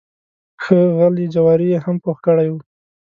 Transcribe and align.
ښه 0.63 0.77
غلي 0.97 1.25
جواري 1.33 1.67
یې 1.73 1.79
هم 1.85 1.95
پوخ 2.03 2.17
کړی 2.25 2.47
و. 2.51 2.55